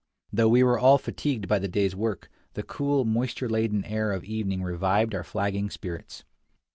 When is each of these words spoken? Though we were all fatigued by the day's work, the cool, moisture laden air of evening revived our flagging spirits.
Though 0.33 0.49
we 0.49 0.63
were 0.63 0.79
all 0.79 0.97
fatigued 0.97 1.47
by 1.47 1.59
the 1.59 1.67
day's 1.67 1.95
work, 1.95 2.27
the 2.55 2.63
cool, 2.63 3.05
moisture 3.05 3.47
laden 3.47 3.85
air 3.85 4.13
of 4.13 4.23
evening 4.23 4.63
revived 4.63 5.13
our 5.13 5.23
flagging 5.23 5.69
spirits. 5.69 6.23